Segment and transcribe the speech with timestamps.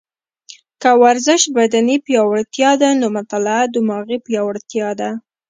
[0.81, 5.09] که ورزش بدني پیاوړتیا ده، نو مطاله دماغي پیاوړتیا ده